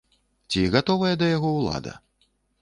Ці 0.49 0.63
гатовая 0.75 1.11
да 1.23 1.29
яго 1.37 1.53
ўлада? 1.59 1.93